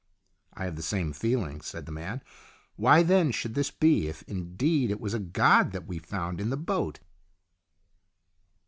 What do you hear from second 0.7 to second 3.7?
the same feeling," said the man." Why then should this